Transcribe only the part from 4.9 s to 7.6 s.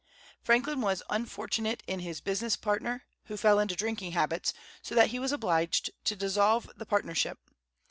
that he was obliged to dissolve the partnership.